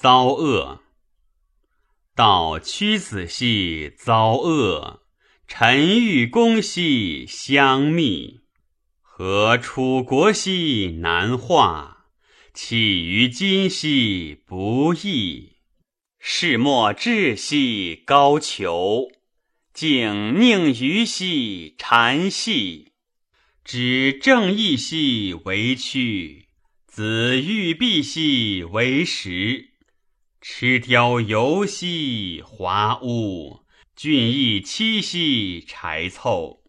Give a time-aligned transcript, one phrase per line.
[0.00, 0.82] 遭恶。
[2.14, 5.02] 道屈子兮遭恶，
[5.48, 8.42] 臣欲公兮相密。
[9.02, 12.06] 何楚国兮难化，
[12.54, 15.54] 岂于今兮不义。
[16.20, 19.10] 世莫志兮高俅，
[19.74, 22.92] 竟宁于兮禅兮。
[23.64, 26.46] 指正义兮为屈，
[26.86, 29.70] 子欲必兮为实。
[30.40, 33.64] 吃雕游兮华屋，
[33.96, 36.62] 俊逸栖兮柴凑。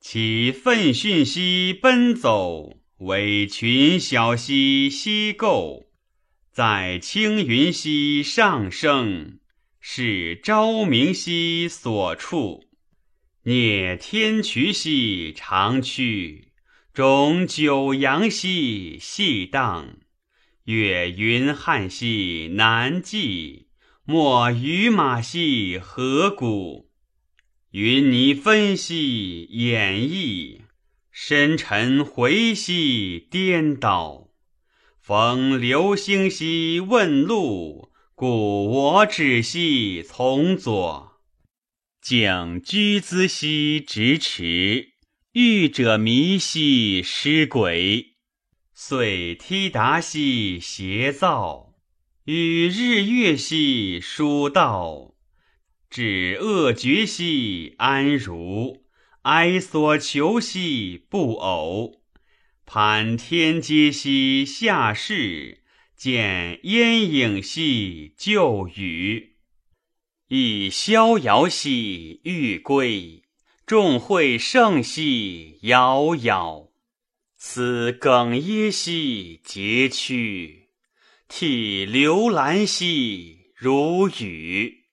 [0.00, 5.86] 其奋迅兮奔走，为群小兮西构。
[6.50, 9.38] 在青云兮上升，
[9.80, 12.64] 是昭明兮所处。
[13.44, 16.52] 聂天渠兮长曲，
[16.92, 19.98] 终九阳兮细荡。
[20.64, 23.66] 越云汉兮南际，
[24.04, 26.90] 莫与马兮河谷。
[27.72, 30.62] 云泥分兮掩翳，
[31.10, 34.30] 深沉回兮颠倒。
[35.02, 41.20] 逢流星兮问路，故我止兮从左。
[42.00, 44.94] 景居兹兮直驰，
[45.32, 48.13] 欲者迷兮失轨。
[48.76, 51.76] 遂梯达兮邪造，
[52.24, 55.14] 与日月兮殊道。
[55.88, 58.82] 止恶绝兮安如，
[59.22, 62.02] 哀所求兮不偶。
[62.66, 65.62] 攀天阶兮下士，
[65.94, 69.36] 见烟影兮旧雨。
[70.26, 73.22] 以逍遥兮欲归，
[73.64, 76.73] 众会盛兮杳杳。
[77.46, 80.70] 思哽咽兮结屈，
[81.28, 84.83] 涕流兰兮如雨。